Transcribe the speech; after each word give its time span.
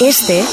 Este 0.00 0.44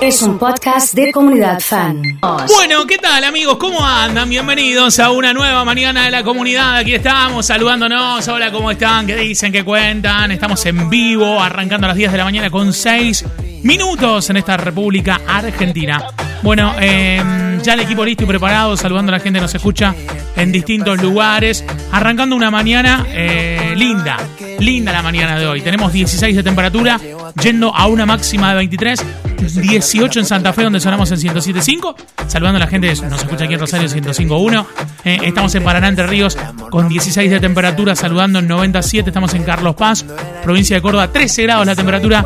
es 0.00 0.22
un 0.22 0.38
podcast 0.38 0.94
de 0.94 1.10
comunidad 1.10 1.58
fan. 1.58 2.00
Bueno, 2.46 2.86
¿qué 2.86 2.98
tal 2.98 3.24
amigos? 3.24 3.56
¿Cómo 3.56 3.84
andan? 3.84 4.28
Bienvenidos 4.28 5.00
a 5.00 5.10
una 5.10 5.32
nueva 5.32 5.64
mañana 5.64 6.04
de 6.04 6.12
la 6.12 6.22
comunidad. 6.22 6.76
Aquí 6.76 6.94
estamos 6.94 7.46
saludándonos. 7.46 8.28
Hola, 8.28 8.52
¿cómo 8.52 8.70
están? 8.70 9.08
¿Qué 9.08 9.16
dicen? 9.16 9.50
¿Qué 9.50 9.64
cuentan? 9.64 10.30
Estamos 10.30 10.64
en 10.66 10.88
vivo, 10.88 11.42
arrancando 11.42 11.86
a 11.86 11.88
las 11.88 11.96
10 11.96 12.12
de 12.12 12.18
la 12.18 12.24
mañana 12.24 12.48
con 12.48 12.72
6 12.72 13.24
minutos 13.64 14.30
en 14.30 14.36
esta 14.36 14.56
República 14.56 15.20
Argentina. 15.26 16.06
Bueno, 16.42 16.74
eh, 16.78 17.58
ya 17.62 17.72
el 17.72 17.80
equipo 17.80 18.04
listo 18.04 18.22
y 18.22 18.26
preparado, 18.26 18.76
saludando 18.76 19.10
a 19.10 19.16
la 19.16 19.20
gente 19.20 19.38
que 19.38 19.42
nos 19.42 19.54
escucha 19.54 19.94
en 20.36 20.52
distintos 20.52 21.00
lugares, 21.00 21.64
arrancando 21.90 22.36
una 22.36 22.50
mañana 22.50 23.06
eh, 23.08 23.72
linda, 23.74 24.18
linda 24.58 24.92
la 24.92 25.02
mañana 25.02 25.38
de 25.38 25.46
hoy. 25.46 25.62
Tenemos 25.62 25.92
16 25.92 26.36
de 26.36 26.42
temperatura, 26.42 27.00
yendo 27.42 27.74
a 27.74 27.86
una 27.86 28.06
máxima 28.06 28.50
de 28.50 28.56
23, 28.56 29.04
18 29.36 30.20
en 30.20 30.26
Santa 30.26 30.52
Fe, 30.52 30.62
donde 30.62 30.80
sonamos 30.80 31.10
en 31.10 31.18
107.5, 31.18 31.94
saludando 32.26 32.56
a 32.56 32.60
la 32.60 32.66
gente 32.66 32.88
nos 33.02 33.22
escucha 33.22 33.44
aquí 33.44 33.54
en 33.54 33.60
Rosario 33.60 33.88
105.1. 33.88 34.66
Eh, 35.04 35.18
estamos 35.24 35.54
en 35.54 35.64
Paraná, 35.64 35.88
Entre 35.88 36.06
Ríos, 36.06 36.36
con 36.70 36.88
16 36.88 37.30
de 37.30 37.40
temperatura, 37.40 37.94
saludando 37.94 38.38
en 38.38 38.48
97, 38.48 39.10
estamos 39.10 39.34
en 39.34 39.44
Carlos 39.44 39.74
Paz, 39.74 40.04
provincia 40.42 40.76
de 40.76 40.82
Córdoba, 40.82 41.08
13 41.08 41.42
grados 41.42 41.66
la 41.66 41.74
temperatura, 41.74 42.24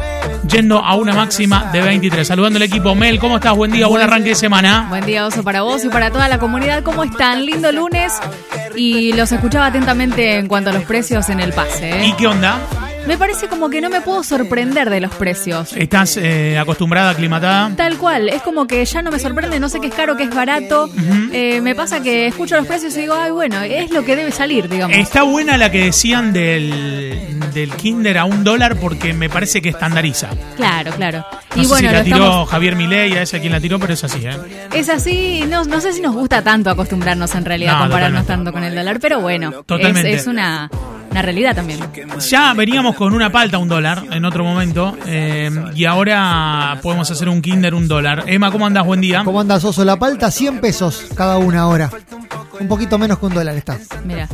yendo 0.49 0.79
a 0.79 0.95
una 0.95 1.15
máxima 1.15 1.71
de 1.73 1.81
23. 1.81 2.27
Saludando 2.27 2.59
al 2.59 2.63
equipo 2.63 2.95
Mel, 2.95 3.19
¿cómo 3.19 3.37
estás? 3.37 3.57
Buen 3.57 3.73
día, 3.73 3.87
buen 3.87 4.03
arranque 4.03 4.31
de 4.31 4.35
semana. 4.35 4.87
Buen 4.89 5.05
día, 5.07 5.27
Oso, 5.27 5.43
para 5.43 5.63
vos 5.63 5.85
y 5.85 5.89
para 5.89 6.11
toda 6.11 6.29
la 6.29 6.39
comunidad. 6.39 6.83
¿Cómo 6.83 7.05
están? 7.05 7.45
Lindo 7.45 7.71
lunes. 7.73 8.13
Y 8.77 9.13
los 9.13 9.33
escuchaba 9.33 9.67
atentamente 9.67 10.39
en 10.39 10.47
cuanto 10.47 10.71
a 10.71 10.73
los 10.73 10.85
precios 10.85 11.29
en 11.29 11.41
el 11.41 11.53
pase. 11.53 11.91
¿eh? 11.91 12.07
¿Y 12.07 12.13
qué 12.13 12.27
onda? 12.27 12.61
Me 13.07 13.17
parece 13.17 13.49
como 13.49 13.71
que 13.71 13.81
no 13.81 13.89
me 13.89 14.03
puedo 14.03 14.23
sorprender 14.23 14.91
de 14.91 15.01
los 15.01 15.11
precios. 15.15 15.73
¿Estás 15.73 16.19
eh, 16.19 16.59
acostumbrada, 16.59 17.11
aclimatada? 17.11 17.75
Tal 17.75 17.97
cual, 17.97 18.29
es 18.29 18.43
como 18.43 18.67
que 18.67 18.85
ya 18.85 19.01
no 19.01 19.11
me 19.11 19.19
sorprende, 19.19 19.59
no 19.59 19.71
sé 19.71 19.81
qué 19.81 19.87
es 19.87 19.95
caro, 19.95 20.15
qué 20.17 20.25
es 20.25 20.35
barato. 20.35 20.91
Eh, 21.33 21.63
me 21.63 21.75
pasa 21.75 22.03
que 22.03 22.27
escucho 22.27 22.57
los 22.57 22.67
precios 22.67 22.95
y 22.97 23.01
digo, 23.01 23.15
ay, 23.15 23.31
bueno, 23.31 23.63
es 23.63 23.91
lo 23.93 24.05
que 24.05 24.15
debe 24.15 24.31
salir, 24.31 24.69
digamos. 24.69 24.95
Está 24.97 25.23
buena 25.23 25.57
la 25.57 25.71
que 25.71 25.85
decían 25.85 26.35
del, 26.35 27.41
del 27.55 27.71
Kinder 27.77 28.19
a 28.19 28.27
un 28.27 28.45
dólar 28.45 28.77
porque 28.77 29.15
me 29.15 29.31
parece 29.31 29.63
que 29.63 29.71
estandariza. 29.71 30.29
Claro, 30.57 30.93
claro. 30.93 31.25
No 31.57 31.63
y 31.63 31.65
sé 31.65 31.69
bueno, 31.71 31.89
si 31.89 31.95
la 31.95 32.05
tiró 32.05 32.17
estamos- 32.17 32.49
Javier 32.51 32.77
Milei, 32.77 33.13
a 33.17 33.23
ese 33.23 33.41
quien 33.41 33.53
la 33.53 33.61
tiró, 33.61 33.79
pero 33.79 33.95
es 33.95 34.05
así, 34.05 34.27
¿eh? 34.27 34.37
es 34.75 34.89
así, 34.91 35.45
no, 35.49 35.65
no 35.65 35.81
sé 35.81 35.95
si 35.95 36.03
nos 36.03 36.15
gusta 36.15 36.43
tanto 36.43 36.69
acostumbrarnos 36.69 37.35
en 37.35 37.45
realidad, 37.47 37.73
No, 37.73 37.79
compararnos 37.85 38.23
totalmente. 38.23 38.51
tanto 38.51 38.53
con 38.53 38.65
el 38.65 38.75
dólar, 38.75 39.01
pero 39.01 39.21
bueno, 39.21 39.49
es, 39.61 39.67
Totalmente. 39.67 40.13
es 40.13 40.27
una, 40.27 40.71
una 41.11 41.23
realidad 41.23 41.55
también. 41.55 41.81
Ya 42.29 42.55
veníamos 42.55 42.97
con 42.97 43.13
una 43.13 43.31
palta 43.31 43.59
un 43.59 43.69
dólar 43.69 44.05
en 44.11 44.25
otro 44.25 44.45
momento 44.45 44.97
eh, 45.07 45.51
y 45.75 45.85
ahora 45.85 46.79
podemos 46.83 47.11
hacer 47.11 47.29
un 47.29 47.43
Kinder 47.43 47.75
un 47.75 47.89
dólar. 47.89 48.25
Emma, 48.27 48.51
¿cómo 48.51 48.67
andás? 48.67 48.85
Buen 48.85 49.01
día. 49.01 49.23
¿Cómo 49.25 49.41
anda 49.41 49.59
Soso? 49.61 49.85
La 49.85 49.97
palta, 49.97 50.31
100 50.31 50.61
pesos 50.61 51.07
cada 51.15 51.39
una 51.39 51.61
ahora. 51.61 51.91
Un 52.61 52.69
poquito 52.69 52.99
menos 52.99 53.19
que 53.19 53.27
un 53.27 53.35
dólar 53.35 53.57
está. 53.57 53.79
Mira. 54.05 54.29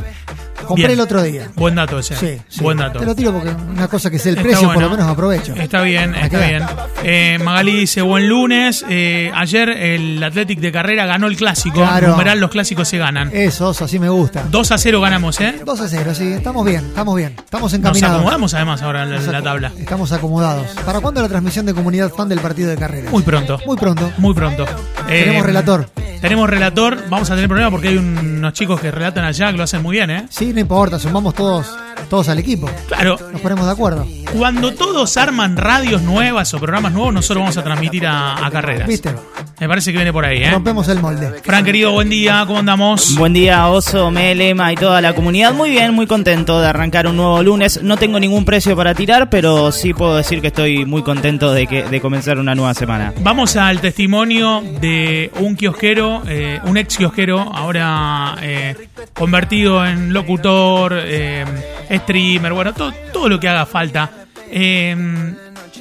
Compré 0.65 0.87
Bien. 0.87 0.91
el 0.91 0.99
otro 1.01 1.21
día. 1.23 1.49
Buen 1.55 1.75
dato 1.75 1.99
ese. 1.99 2.15
Sí, 2.15 2.41
sí. 2.47 2.61
Buen 2.61 2.77
dato. 2.77 2.99
Te 2.99 3.05
lo 3.05 3.15
tiro 3.15 3.31
porque 3.33 3.49
una 3.49 3.87
cosa 3.87 4.09
que 4.09 4.17
es 4.17 4.25
el 4.25 4.33
Está 4.37 4.43
precio, 4.43 4.67
bueno. 4.67 4.73
por 4.81 4.83
lo 4.83 4.97
menos 4.97 5.11
aprovecho. 5.11 5.53
Está 5.55 5.81
bien, 5.81 6.15
está 6.15 6.45
bien. 6.45 6.63
Eh, 7.03 7.39
Magali 7.43 7.73
dice, 7.79 8.01
buen 8.01 8.27
lunes. 8.27 8.85
Eh, 8.89 9.31
ayer 9.35 9.69
el 9.69 10.23
Athletic 10.23 10.59
de 10.59 10.71
carrera 10.71 11.05
ganó 11.05 11.27
el 11.27 11.37
clásico. 11.37 11.75
Claro. 11.77 12.09
Numeral, 12.09 12.39
los 12.39 12.49
clásicos 12.51 12.87
se 12.87 12.97
ganan. 12.97 13.29
Eso, 13.33 13.69
Oso, 13.69 13.85
así 13.85 13.99
me 13.99 14.09
gusta. 14.09 14.43
2 14.49 14.71
a 14.71 14.77
0 14.77 15.01
ganamos, 15.01 15.39
¿eh? 15.41 15.55
2 15.65 15.81
a 15.81 15.87
0, 15.87 16.13
sí. 16.15 16.33
Estamos 16.33 16.65
bien, 16.65 16.85
estamos 16.85 17.15
bien. 17.15 17.33
Estamos 17.37 17.71
Nos 17.71 17.79
encaminados. 17.79 18.15
acomodamos 18.17 18.53
además 18.53 18.81
ahora 18.81 19.03
en 19.03 19.11
la, 19.11 19.15
Nos 19.19 19.27
en 19.33 19.43
tabla. 19.43 19.71
Estamos 19.77 20.11
acomodados. 20.11 20.67
¿Para 20.85 20.99
cuándo 21.01 21.21
la 21.21 21.29
transmisión 21.29 21.65
de 21.65 21.73
comunidad 21.73 22.09
fan 22.11 22.29
del 22.29 22.39
partido 22.39 22.69
de 22.69 22.77
carrera? 22.77 23.09
Muy 23.11 23.23
pronto. 23.23 23.59
Muy 23.65 23.77
pronto. 23.77 24.11
Muy 24.17 24.33
pronto. 24.33 24.65
Tenemos 25.07 25.43
Eh, 25.43 25.47
relator. 25.47 25.89
Tenemos 26.25 26.49
relator. 26.49 27.07
Vamos 27.07 27.29
a 27.29 27.35
tener 27.35 27.47
problemas 27.47 27.71
porque 27.71 27.89
hay 27.89 27.97
unos 27.97 28.51
chicos 28.53 28.81
que 28.81 28.89
relatan 28.89 29.25
allá 29.25 29.51
que 29.51 29.57
lo 29.57 29.63
hacen 29.63 29.83
muy 29.83 29.95
bien, 29.95 30.09
¿eh? 30.09 30.25
Sí, 30.31 30.53
no 30.53 30.59
importa, 30.59 30.97
sumamos 30.97 31.35
todos, 31.35 31.77
todos 32.09 32.29
al 32.29 32.39
equipo. 32.39 32.67
Claro, 32.87 33.15
Nos 33.31 33.41
ponemos 33.41 33.63
de 33.67 33.71
acuerdo. 33.71 34.07
Cuando 34.37 34.73
todos 34.73 35.17
arman 35.17 35.57
radios 35.57 36.01
nuevas 36.01 36.53
o 36.53 36.59
programas 36.59 36.91
nuevos, 36.93 37.13
nosotros 37.13 37.43
vamos 37.43 37.57
a 37.57 37.63
transmitir 37.63 38.05
a, 38.05 38.45
a 38.45 38.51
carreras. 38.51 38.87
¿Viste? 38.87 39.13
Me 39.59 39.67
parece 39.67 39.91
que 39.91 39.97
viene 39.97 40.11
por 40.11 40.25
ahí, 40.25 40.43
¿eh? 40.43 40.51
Rompemos 40.51 40.87
el 40.89 40.99
molde. 40.99 41.41
Fran, 41.43 41.63
querido, 41.63 41.91
buen 41.91 42.09
día. 42.09 42.43
¿Cómo 42.45 42.59
andamos? 42.59 43.15
Buen 43.15 43.31
día, 43.33 43.67
Oso, 43.69 44.11
Mel, 44.11 44.41
Emma 44.41 44.73
y 44.73 44.75
toda 44.75 44.99
la 45.01 45.13
comunidad. 45.13 45.53
Muy 45.53 45.69
bien, 45.69 45.93
muy 45.93 46.07
contento 46.07 46.59
de 46.59 46.67
arrancar 46.67 47.07
un 47.07 47.15
nuevo 47.15 47.41
lunes. 47.41 47.81
No 47.81 47.95
tengo 47.97 48.19
ningún 48.19 48.43
precio 48.43 48.75
para 48.75 48.93
tirar, 48.93 49.29
pero 49.29 49.71
sí 49.71 49.93
puedo 49.93 50.17
decir 50.17 50.41
que 50.41 50.47
estoy 50.47 50.85
muy 50.85 51.03
contento 51.03 51.53
de, 51.53 51.67
que, 51.67 51.83
de 51.83 52.01
comenzar 52.01 52.37
una 52.37 52.53
nueva 52.53 52.73
semana. 52.73 53.13
Vamos 53.21 53.55
al 53.55 53.79
testimonio 53.79 54.61
de 54.81 55.31
un 55.39 55.55
kiosquero, 55.55 56.23
eh, 56.27 56.59
un 56.65 56.75
ex 56.77 56.97
kiosquero, 56.97 57.39
ahora 57.39 58.35
eh, 58.41 58.75
convertido 59.13 59.85
en 59.85 60.11
locutor, 60.11 60.93
eh, 60.97 61.45
streamer, 61.89 62.51
bueno, 62.51 62.73
todo, 62.73 62.93
todo 63.13 63.29
lo 63.29 63.39
que 63.39 63.47
haga 63.47 63.65
falta. 63.65 64.24
Eh, 64.51 64.95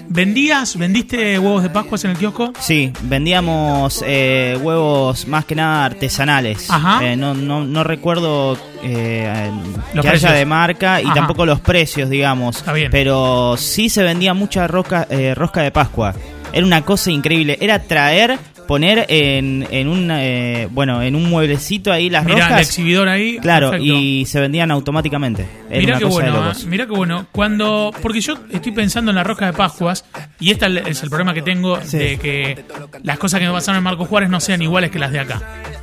¿Vendías, 0.09 0.77
vendiste 0.77 1.39
huevos 1.39 1.63
de 1.63 1.71
Pascuas 1.71 2.05
en 2.05 2.11
el 2.13 2.17
kiosco? 2.17 2.53
Sí, 2.61 2.93
vendíamos 3.03 4.03
eh, 4.07 4.59
huevos 4.61 5.27
más 5.29 5.45
que 5.45 5.55
nada 5.55 5.85
artesanales. 5.85 6.69
Ajá. 6.71 7.05
Eh, 7.05 7.17
no, 7.17 7.35
no, 7.35 7.65
no 7.65 7.85
recuerdo 7.85 8.59
eh, 8.83 9.51
que 9.93 10.01
precios. 10.01 10.25
haya 10.25 10.33
de 10.35 10.47
marca 10.47 11.01
y 11.01 11.07
Ajá. 11.07 11.15
tampoco 11.15 11.47
los 11.47 11.61
precios, 11.61 12.11
digamos. 12.11 12.57
Está 12.57 12.73
bien. 12.73 12.91
Pero 12.91 13.57
sí 13.57 13.89
se 13.89 14.03
vendía 14.03 14.35
mucha 14.35 14.67
rosca, 14.67 15.07
eh, 15.11 15.35
rosca 15.35 15.63
de 15.63 15.71
Pascua. 15.71 16.15
Era 16.53 16.67
una 16.67 16.83
cosa 16.83 17.11
increíble. 17.11 17.59
Era 17.61 17.81
traer, 17.81 18.39
poner 18.67 19.07
en, 19.09 19.67
en 19.71 19.89
un 19.89 20.11
eh, 20.11 20.69
bueno 20.71 21.03
en 21.03 21.15
un 21.17 21.29
mueblecito 21.29 21.93
ahí 21.93 22.11
las 22.11 22.25
Mira, 22.25 22.37
el 22.37 22.43
roscas. 22.45 22.61
exhibidor 22.69 23.09
ahí. 23.09 23.39
Claro, 23.39 23.71
perfecto. 23.71 23.95
y 23.95 24.25
se 24.27 24.41
vendían 24.41 24.71
automáticamente. 24.71 25.47
Era 25.71 25.81
Mira 25.81 25.93
una 25.93 25.99
qué 25.99 26.05
bueno. 26.05 26.51
¿eh? 26.51 26.55
mira 26.67 26.87
qué 26.87 26.93
bueno. 26.93 27.27
Cuando, 27.33 27.93
porque 28.03 28.21
yo 28.21 28.35
estoy 28.53 28.73
pensando 28.73 29.11
en 29.11 29.17
la 29.17 29.25
rosca 29.25 29.47
de 29.47 29.53
Pascuas 29.53 30.05
y 30.41 30.51
este 30.51 30.67
es 30.91 31.03
el 31.03 31.09
problema 31.11 31.35
que 31.35 31.43
tengo 31.43 31.81
Sí. 31.83 31.99
de 31.99 32.19
que 32.19 32.65
las 33.03 33.19
cosas 33.19 33.41
que 33.41 33.47
me 33.47 33.53
pasaron 33.53 33.79
en 33.79 33.85
Marco 33.85 34.05
Juárez 34.05 34.29
no 34.31 34.41
sean 34.41 34.63
iguales 34.63 34.91
que 34.91 34.99
las 34.99 35.13
de 35.13 35.21
acá. 35.21 35.43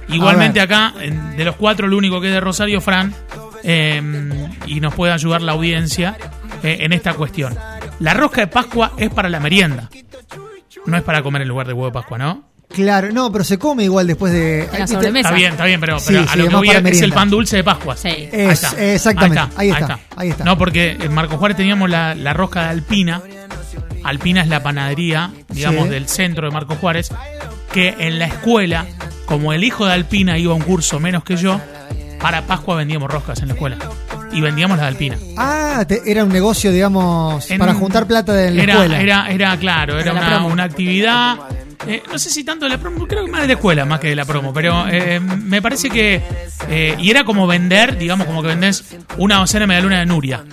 Igualmente 0.10 0.60
acá, 0.60 0.94
de 1.38 1.46
los 1.46 1.56
cuatro, 1.56 1.88
el 1.88 1.94
único 1.94 2.20
que 2.20 2.28
es 2.28 2.34
de 2.34 2.42
Rosario, 2.42 2.82
Fran, 2.82 3.14
eh, 3.64 4.02
y 4.66 4.80
nos 4.82 4.94
puede 4.94 5.14
ayudar 5.14 5.42
la 5.42 5.54
audiencia 5.54 6.18
eh, 6.64 6.80
en 6.82 6.92
esta 6.94 7.14
cuestión. 7.14 7.56
La 8.00 8.14
rosca 8.14 8.42
de 8.42 8.48
Pascua 8.48 8.92
es 8.98 9.10
para 9.10 9.30
la 9.30 9.40
merienda. 9.40 9.90
No 10.86 10.98
es 10.98 11.04
para 11.04 11.22
comer 11.22 11.44
en 11.44 11.48
lugar 11.48 11.68
de 11.68 11.74
huevo 11.74 11.86
de 11.86 11.92
Pascua, 11.94 12.18
¿no? 12.18 12.51
Claro, 12.74 13.12
no, 13.12 13.32
pero 13.32 13.44
se 13.44 13.58
come 13.58 13.84
igual 13.84 14.08
después 14.08 14.32
de. 14.34 14.68
la. 14.72 14.80
Está 14.86 15.32
bien, 15.32 15.52
está 15.52 15.66
bien, 15.66 15.80
pero, 15.80 16.00
Sí, 16.00 16.06
pero 16.08 16.20
a 16.22 16.28
sí, 16.34 16.38
lo 16.40 16.48
que 16.50 16.56
voy 16.56 16.68
para 16.68 16.80
es, 16.90 16.98
es 16.98 17.02
el 17.02 17.14
pan 17.14 17.30
dulce 17.30 17.58
de 17.58 17.64
Pascua. 17.64 17.96
Sí. 17.98 18.08
Ahí 18.08 18.30
Es- 18.32 18.64
está. 18.64 18.84
exactamente, 18.94 19.42
ahí 19.58 19.70
está, 19.70 20.00
ahí 20.16 20.30
está. 20.30 20.44
No, 20.44 20.58
porque 20.58 20.92
en 21.00 21.14
Marco 21.14 21.38
Juárez 21.38 21.58
teníamos 21.58 21.90
la, 21.90 22.16
la 22.16 22.34
rosca 22.34 22.64
de 22.64 22.70
Alpina. 22.70 23.22
Alpina 24.04 24.42
es 24.42 24.48
la 24.48 24.64
panadería, 24.64 25.32
digamos, 25.50 25.84
Sí. 25.86 25.90
del 25.90 26.08
centro 26.08 26.48
de 26.48 26.54
Marco 26.54 26.76
Juárez. 26.76 27.10
Que 27.72 27.96
en 28.00 28.20
la 28.20 28.26
escuela, 28.26 28.86
como 29.26 29.54
el 29.54 29.64
hijo 29.64 29.86
de 29.86 29.94
Alpina 29.94 30.38
iba 30.38 30.52
a 30.52 30.56
un 30.56 30.64
curso 30.64 31.00
menos 31.00 31.24
que 31.24 31.38
yo, 31.38 31.60
para 32.20 32.42
Pascua 32.44 32.76
vendíamos 32.76 33.10
roscas 33.12 33.40
en 33.42 33.48
la 33.50 33.54
escuela. 33.54 33.78
Y 34.34 34.42
vendíamos 34.42 34.78
la 34.78 34.84
de 34.84 34.90
Alpina. 34.90 35.18
Ah, 35.38 35.84
te- 35.88 36.02
era 36.10 36.24
un 36.24 36.32
negocio, 36.32 36.72
digamos, 36.72 37.50
En- 37.52 37.60
para 37.60 37.74
juntar 37.74 38.08
plata 38.08 38.34
de 38.34 38.52
la 38.52 38.64
era, 38.64 38.74
escuela. 38.74 39.02
Era, 39.02 39.30
era 39.30 39.58
claro, 39.58 40.00
era 40.00 40.12
una, 40.14 40.46
una 40.46 40.64
actividad. 40.64 41.38
Eh, 41.88 42.04
no 42.12 42.18
sé 42.20 42.30
si 42.30 42.44
tanto 42.44 42.66
de 42.66 42.70
la 42.70 42.78
promo, 42.78 43.08
creo 43.08 43.26
que 43.26 43.32
más 43.32 43.42
de 43.42 43.48
la 43.48 43.54
escuela, 43.54 43.86
más 43.86 44.00
que 44.00 44.10
de 44.10 44.16
la 44.16 44.26
promo, 44.26 44.54
pero 44.54 44.88
eh, 44.88 45.20
me 45.20 45.62
parece 45.62 45.90
que. 45.90 46.22
eh, 46.70 46.96
y 47.00 47.10
era 47.10 47.24
como 47.24 47.48
vender, 47.48 47.98
digamos, 47.98 48.28
como 48.28 48.42
que 48.42 48.50
vendés 48.50 48.84
una 49.18 49.38
docena 49.38 49.62
de 49.62 49.68
medialuna 49.68 50.00
de 50.00 50.06
Nuria. 50.06 50.44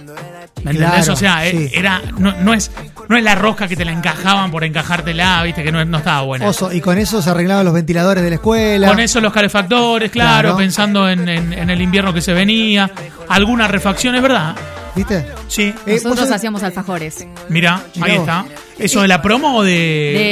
¿Me 0.65 0.73
entendés? 0.73 0.91
Claro, 1.05 1.13
o 1.13 1.17
sea, 1.17 1.47
eh, 1.47 1.53
sí. 1.53 1.71
era 1.73 2.03
no, 2.19 2.33
no 2.33 2.53
es 2.53 2.71
no 3.09 3.17
es 3.17 3.23
la 3.23 3.37
rosca 3.37 3.69
que 3.69 3.77
te 3.77 3.85
la 3.85 3.93
encajaban 3.93 4.51
por 4.51 4.65
encajártela, 4.65 5.43
viste, 5.45 5.63
que 5.63 5.71
no, 5.71 5.83
no 5.85 5.99
estaba 5.99 6.23
buena. 6.23 6.47
Oso, 6.49 6.73
y 6.73 6.81
con 6.81 6.99
eso 6.99 7.23
se 7.23 7.31
arreglaban 7.31 7.65
los 7.65 7.73
ventiladores 7.75 8.23
de 8.25 8.31
la 8.31 8.35
escuela. 8.37 8.89
Con 8.89 8.99
eso 9.01 9.21
los 9.21 9.33
calefactores, 9.33 10.11
claro, 10.11 10.49
Claro. 10.49 10.57
pensando 10.57 11.09
en, 11.09 11.29
en- 11.29 11.53
en 11.53 11.71
el 11.71 11.81
invierno 11.81 12.13
que 12.13 12.21
se 12.21 12.33
venía. 12.33 12.91
Alguna 13.29 13.69
refacción, 13.69 14.17
es 14.17 14.23
verdad. 14.23 14.57
¿Viste? 14.99 15.27
Sí. 15.49 15.75
Eh, 15.87 16.01
Nosotros 16.03 16.31
hacíamos 16.31 16.63
alfajores. 16.63 17.27
Mira, 17.49 17.83
ahí 18.01 18.13
vos. 18.13 18.21
está. 18.21 18.45
¿Eso 18.79 19.03
de 19.03 19.09
la 19.09 19.21
promo 19.23 19.57
o 19.57 19.63
de.? 19.65 19.73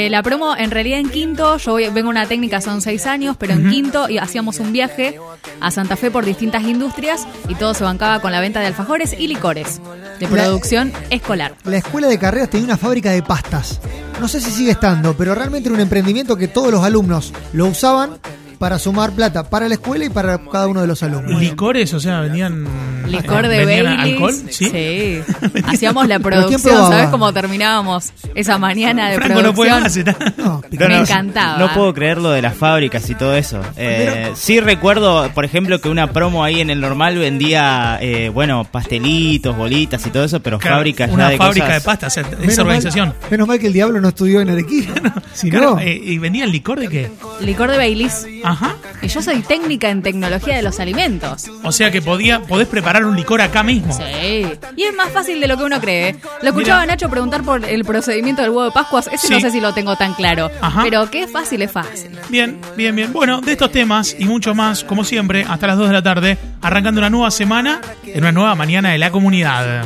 De 0.04 0.08
la 0.10 0.22
promo, 0.22 0.56
en 0.56 0.70
realidad 0.70 1.00
en 1.00 1.08
quinto, 1.10 1.56
yo 1.56 1.72
voy- 1.72 1.88
vengo 1.88 2.08
a 2.08 2.10
una 2.10 2.26
técnica, 2.26 2.60
son 2.60 2.80
seis 2.80 3.06
años, 3.06 3.36
pero 3.38 3.54
en 3.54 3.68
quinto 3.70 4.08
y 4.08 4.18
hacíamos 4.18 4.60
un 4.60 4.72
viaje 4.72 5.18
a 5.60 5.70
Santa 5.72 5.96
Fe 5.96 6.10
por 6.12 6.24
distintas 6.24 6.62
industrias 6.62 7.26
y 7.48 7.54
todo 7.56 7.74
se 7.74 7.82
bancaba 7.82 8.20
con 8.20 8.30
la 8.30 8.40
venta 8.40 8.60
de 8.60 8.66
alfajores 8.66 9.16
y 9.18 9.26
licores 9.26 9.80
de 10.20 10.26
La- 10.26 10.44
producción 10.44 10.92
escolar. 11.10 11.54
La 11.64 11.78
escuela 11.78 12.06
de 12.06 12.18
carreras 12.18 12.50
tenía 12.50 12.66
una 12.66 12.76
fábrica 12.76 13.10
de 13.10 13.22
pastas. 13.22 13.80
No 14.20 14.28
sé 14.28 14.40
si 14.40 14.50
sigue 14.52 14.70
estando, 14.70 15.16
pero 15.16 15.34
realmente 15.34 15.68
era 15.68 15.74
un 15.74 15.80
emprendimiento 15.80 16.36
que 16.36 16.46
todos 16.48 16.70
los 16.70 16.84
alumnos 16.84 17.32
lo 17.52 17.66
usaban 17.66 18.18
para 18.58 18.78
sumar 18.78 19.12
plata 19.12 19.48
para 19.50 19.68
la 19.68 19.74
escuela 19.74 20.04
y 20.04 20.10
para 20.10 20.38
cada 20.50 20.66
uno 20.66 20.80
de 20.80 20.86
los 20.86 21.02
alumnos. 21.02 21.40
Licores, 21.40 21.92
o 21.94 22.00
sea, 22.00 22.20
vendían. 22.20 22.64
Licor 23.06 23.46
de 23.46 23.64
Baileys. 23.64 23.98
alcohol, 24.00 24.34
sí. 24.50 24.64
Sí. 24.70 25.20
Hacíamos 25.66 26.08
la 26.08 26.18
¿Pero 26.20 26.48
quién 26.48 26.60
producción? 26.60 26.90
¿sabes 26.90 27.08
cómo 27.10 27.32
terminábamos 27.32 28.12
esa 28.34 28.58
mañana 28.58 29.10
de 29.10 29.16
Franco 29.16 29.42
no 29.42 29.54
puede 29.54 29.70
producción? 29.70 30.06
más. 30.08 30.16
está- 30.18 30.34
No, 30.42 30.60
No, 30.70 30.88
Me 30.88 30.98
encantaba. 30.98 31.58
No 31.58 31.72
puedo 31.72 31.94
creer 31.94 32.18
lo 32.18 32.30
de 32.30 32.42
las 32.42 32.54
fábricas 32.56 33.08
y 33.08 33.14
todo 33.14 33.36
eso. 33.36 33.60
Eh, 33.76 34.32
sí 34.34 34.58
recuerdo, 34.60 35.30
por 35.34 35.44
ejemplo, 35.44 35.80
que 35.80 35.88
una 35.88 36.12
promo 36.12 36.42
ahí 36.42 36.60
en 36.60 36.70
el 36.70 36.80
normal 36.80 37.16
vendía, 37.18 37.98
eh, 38.00 38.28
bueno, 38.28 38.64
pastelitos, 38.64 39.56
bolitas 39.56 40.04
y 40.06 40.10
todo 40.10 40.24
eso, 40.24 40.40
pero 40.40 40.58
Claro, 40.58 40.76
fábricas 40.78 41.10
Una 41.12 41.24
ya 41.24 41.30
de 41.30 41.36
fábrica 41.38 41.66
cosas- 41.66 41.82
de 41.82 41.86
pastas, 41.86 42.16
esa 42.16 42.30
menos 42.38 42.58
organización. 42.58 43.08
Mal, 43.08 43.30
menos 43.30 43.48
mal 43.48 43.58
que 43.58 43.66
el 43.68 43.72
diablo 43.72 44.00
no 44.00 44.08
estudió 44.08 44.40
en 44.40 44.50
Arequipa. 44.50 44.94
si 45.32 45.48
Claro, 45.50 45.76
no, 45.76 45.80
eh, 45.80 45.94
¿Y 46.02 46.18
vendían 46.18 46.50
licor 46.50 46.80
de 46.80 46.88
qué? 46.88 47.10
Licor 47.40 47.70
de 47.70 47.76
Baileys. 47.76 48.26
Ajá. 48.46 48.76
Y 49.02 49.08
yo 49.08 49.20
soy 49.20 49.40
técnica 49.42 49.90
en 49.90 50.02
tecnología 50.02 50.56
de 50.56 50.62
los 50.62 50.78
alimentos. 50.80 51.44
O 51.64 51.72
sea 51.72 51.90
que 51.90 52.00
podía, 52.00 52.40
podés 52.42 52.68
preparar 52.68 53.04
un 53.04 53.16
licor 53.16 53.40
acá 53.40 53.62
mismo. 53.62 53.92
Sí. 53.92 54.46
Y 54.76 54.82
es 54.84 54.94
más 54.96 55.10
fácil 55.10 55.40
de 55.40 55.48
lo 55.48 55.56
que 55.56 55.64
uno 55.64 55.80
cree. 55.80 56.16
Lo 56.42 56.48
escuchaba 56.50 56.82
a 56.82 56.86
Nacho 56.86 57.10
preguntar 57.10 57.42
por 57.42 57.64
el 57.64 57.84
procedimiento 57.84 58.42
del 58.42 58.50
huevo 58.50 58.64
de 58.66 58.70
Pascuas. 58.70 59.08
Ese 59.12 59.26
Sí. 59.26 59.32
no 59.34 59.40
sé 59.40 59.50
si 59.50 59.60
lo 59.60 59.74
tengo 59.74 59.96
tan 59.96 60.14
claro. 60.14 60.50
Ajá. 60.60 60.82
Pero 60.84 61.08
es 61.12 61.30
fácil, 61.30 61.62
es 61.62 61.72
fácil. 61.72 62.10
Bien, 62.28 62.58
bien, 62.76 62.94
bien. 62.94 63.12
Bueno, 63.12 63.40
de 63.40 63.52
estos 63.52 63.72
temas 63.72 64.14
y 64.18 64.24
mucho 64.24 64.54
más, 64.54 64.84
como 64.84 65.02
siempre, 65.04 65.44
hasta 65.48 65.66
las 65.66 65.76
2 65.78 65.88
de 65.88 65.92
la 65.92 66.02
tarde, 66.02 66.38
arrancando 66.62 67.00
una 67.00 67.10
nueva 67.10 67.30
semana 67.30 67.80
en 68.06 68.20
una 68.22 68.32
nueva 68.32 68.54
mañana 68.54 68.90
de 68.90 68.98
la 68.98 69.10
comunidad. 69.10 69.84